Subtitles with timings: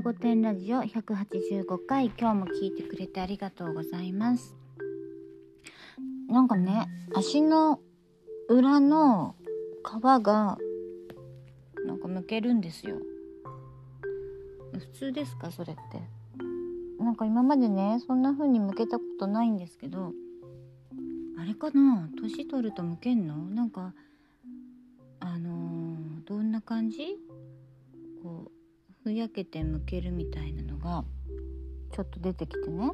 [0.00, 4.56] な御殿ラジオ185回今日も聞いてくれてありがとうございます。
[6.26, 7.80] なんかね足の
[8.48, 9.36] 裏の
[9.84, 10.56] 皮が
[11.84, 12.96] なんかむけるんですよ。
[14.72, 16.00] 普通ですかそれって。
[16.98, 20.12] なんか今までねそんな風にむけたことないんですけど
[21.38, 23.36] あれかな年取るとむけんの？
[23.50, 23.92] なんか
[25.20, 27.18] あのー、どんな感じ？
[29.10, 31.04] ふやけてむけるみたいなのが
[31.92, 32.92] ちょっと出てきてね。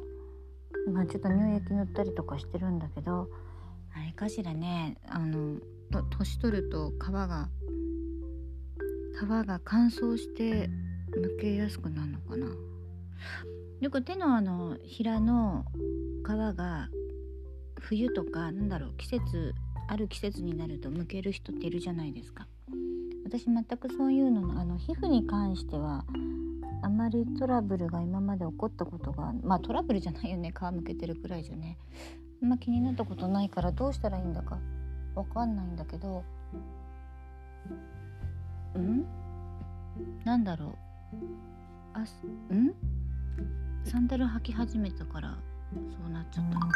[0.91, 3.29] まあちょっと乳液塗ったりとかしてるんだけど。
[3.95, 5.59] あれかしらねあの
[6.11, 7.49] 年取ると皮が
[9.19, 10.69] 皮が乾燥して
[11.15, 12.47] むけやすくなるのかな。
[13.79, 15.65] よく手のあの平の
[16.23, 16.89] 皮が
[17.79, 19.53] 冬とかなんだろう季節
[19.87, 22.47] ある季節になるとむける人っているじゃないですか。
[23.27, 26.05] 私全くそういうののあの皮膚に関しては
[26.81, 30.53] あまりトラブルが今まで起こったことがまあトラブルじゃないよね。
[30.57, 31.77] 皮むけてるくらいじゃね。
[32.41, 34.57] あんま気になったことないからどうしたらいいんだか
[35.13, 36.23] わかんないんだけど。
[38.79, 39.05] ん？
[40.23, 40.75] なんだろう。
[41.93, 42.73] あすん？
[43.83, 45.37] サンダル履き始めたから
[45.73, 46.73] そうなっちゃったのかな。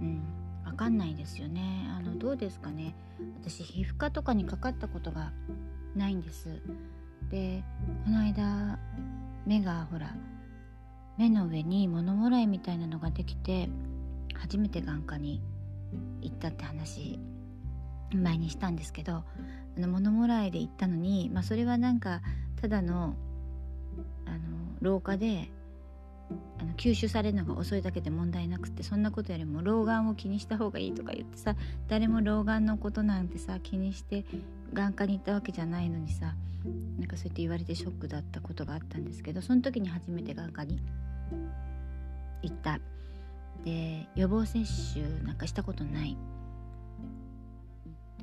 [0.00, 0.22] うん。
[0.66, 1.86] わかんないですよね。
[1.96, 2.94] あのどうですかね。
[3.40, 5.32] 私皮膚科とかにかかったことが
[5.94, 6.60] ないんです。
[7.30, 7.64] で
[8.04, 8.78] この間
[9.46, 10.14] 目がほら
[11.16, 13.68] 目の上に物もらいみたいなのができて
[14.34, 15.40] 初めて眼科に
[16.20, 17.18] 行ったって話
[18.12, 19.24] 前にしたんですけどあ
[19.80, 22.20] の物もらいで行ったのに、まあ、それはなんか
[22.60, 23.16] ただの
[24.26, 24.38] あの
[24.80, 25.50] 廊下で
[26.58, 31.54] あの吸収されるのが遅いだけで問題なくってそんなことよりも老眼を気にした方がいいとか言ってさ
[31.88, 34.24] 誰も老眼のことなんてさ気にして
[34.72, 36.34] 眼科に行ったわけじゃないのにさ
[36.98, 40.80] なんかそうやって言われてショックだったことがあったんですけどその時に初めて眼科に
[42.42, 42.80] 行った。
[43.64, 46.16] で予防接種なんかしたことない。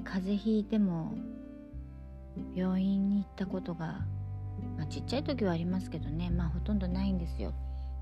[0.04, 1.14] 風邪ひいても
[2.56, 4.06] 病院に行ったことが、
[4.78, 7.54] まあ、ちっちゃい時はありますけどねまあほとんどないんですよ。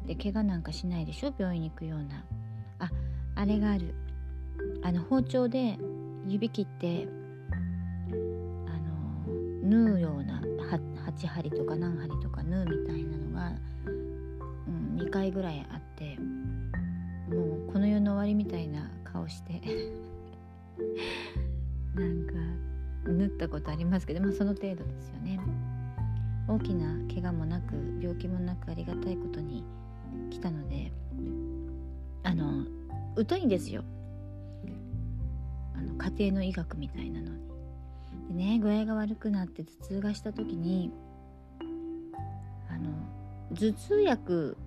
[0.07, 1.33] で怪我なんかしないでしょ？
[1.37, 2.23] 病院に行くような。
[2.79, 2.89] あ
[3.35, 3.93] あれがある。
[4.83, 5.77] あの包丁で
[6.27, 7.07] 指切って
[8.11, 8.15] あ
[8.77, 10.41] の縫うような
[11.11, 13.53] 8針とか何針とか縫うみたいなのが、
[13.87, 19.61] うん、2回ぐらいあってもうこの世の終わりみたいな顔して
[21.95, 22.33] なんか
[23.05, 25.39] 縫ったことありますけどまあその程度ですよね。
[26.47, 29.63] 大きな怪我もなく病気もなくありがたいことに
[30.31, 30.91] 来たので
[32.23, 32.65] あの
[33.27, 33.83] 疎いんですよ
[35.75, 37.41] あの家庭の医学みたいなのに。
[38.29, 40.91] でね具合が悪くなって頭痛がした時に
[42.69, 42.89] あの
[43.53, 44.57] 頭痛薬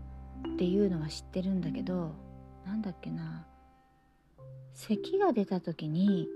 [0.54, 2.12] っていうのは知ってるんだけど
[2.66, 3.46] なんだっけな
[4.74, 6.28] 咳が出た時に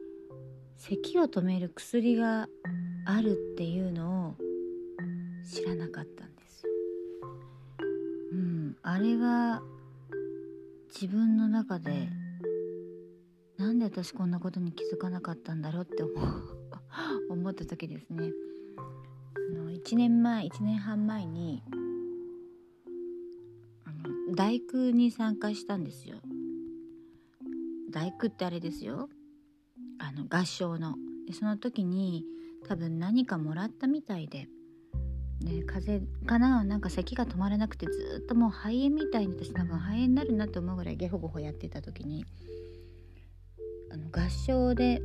[0.76, 2.48] 咳を止める薬が
[3.04, 4.34] あるっていうのを
[5.44, 6.67] 知らなかったんです
[8.90, 9.60] あれは
[10.88, 12.08] 自分の中で
[13.58, 16.42] なんで私こんなことに気づかなかったんだろうって思う
[17.28, 18.32] 思った時ですね。
[19.50, 21.62] あの1年前1年半前に
[23.84, 26.16] あの大工に参加したんですよ。
[27.90, 29.10] 大工ってあれですよ。
[29.98, 30.96] あの合唱の。
[31.26, 32.24] でその時に
[32.64, 34.48] 多分何かもらったみたいで
[35.40, 36.64] ね、風邪かな？
[36.64, 42.24] なんか咳が止まらなくてずっともう肺炎みたいに私多分肺炎になるなと思うぐらいゲホゴホやってた時に
[43.92, 45.00] あの合唱で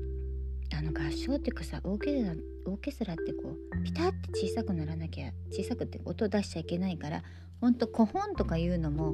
[0.76, 2.36] あの合唱っていうかさオーケストラ
[2.66, 7.24] オーケストラってこうピタッて小さくならなきゃ小さくって音出しちゃいけないから
[7.62, 9.14] ほんと古本とかいうのも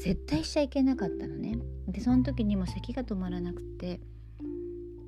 [0.00, 1.56] 絶対しちゃいけなかったのね。
[1.88, 4.00] でその時にも咳が止まらなくて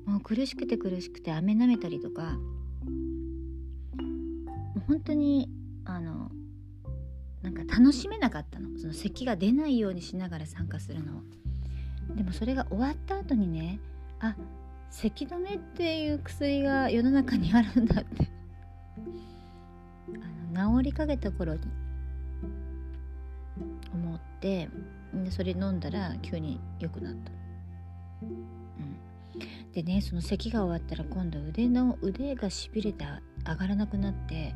[0.05, 2.37] もう苦しくて苦しくて飴舐めたりとか
[4.77, 5.49] もう本当に
[5.85, 6.29] あの
[7.41, 8.77] なんか楽しめなかったの。
[8.77, 11.23] その咳が出ないようにしながら参加するの
[12.15, 13.79] でもそれが終わった後にね
[14.19, 14.35] あ
[14.91, 18.29] 咳止めっていう薬が世の中にあるんだって。
[20.55, 21.59] あの治りかけた頃に
[23.93, 24.69] 思って
[25.13, 27.31] でそれ飲んだら急に良くなった、
[28.21, 33.05] うん、でねその咳が終わったら今度腕の腕がしびれて
[33.45, 34.55] 上がらなくなって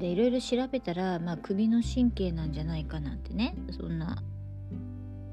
[0.00, 4.22] でいろいろ調べたら、まあ、首の神経なんじゃないかなんてねそんな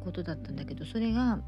[0.04, 1.40] ことだったんだけどそれが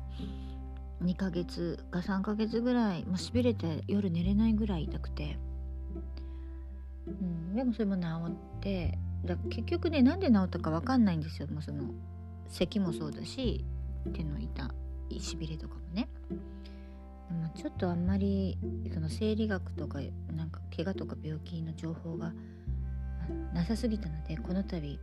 [1.04, 5.38] 2ヶ月か3ヶ月ぐらいもうしびれて夜寝れないぐらい痛くて。
[7.08, 11.48] うん、でもそれも治ってだ結局ねなんで治ったか分かんないんですよ。
[11.48, 11.84] もうその
[12.50, 13.66] 咳もそうだし
[14.14, 14.70] 手の痛
[15.10, 16.08] いしびれとかもね。
[16.30, 18.60] でもちょっとあんまり
[18.94, 20.00] その生理学とか
[20.36, 22.34] なんか怪我とか病気の情報が
[23.54, 25.00] なさすぎたのでこの度家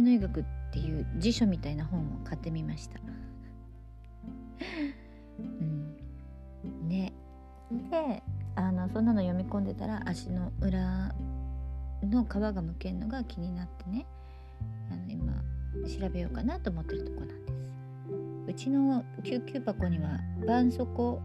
[0.00, 3.00] 庭の医学っていう辞書みたいな本を買ってみました。
[5.38, 7.12] うん、ね
[7.90, 8.22] で
[8.54, 11.14] あのそんなの読み込んでたら足の裏
[12.02, 14.06] の皮がむけるのが気になってね
[14.90, 15.32] あの今
[15.86, 17.56] 調べようかなと思ってるとこなんです。
[18.48, 21.18] うちの救急箱には絆創膏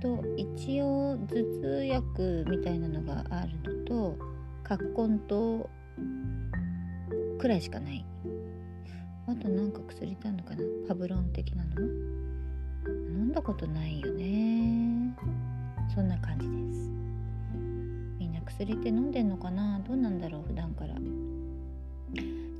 [0.00, 4.16] と一応頭痛薬みたいなのがあるのと
[4.68, 5.70] 葛根と
[7.38, 8.04] くらいしかない。
[9.28, 10.62] あとなんか薬ってあるのかな？
[10.88, 11.80] パブロン的なの？
[12.88, 15.14] 飲んだことないよね。
[15.94, 16.90] そんな感じです。
[18.18, 19.78] みんな薬って飲んでんのかな？
[19.86, 20.94] どうなんだろう普段から。
[20.96, 21.00] 今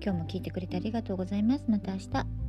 [0.01, 1.65] 日も聞いてくれてありがとうございます。
[1.67, 2.46] また明日。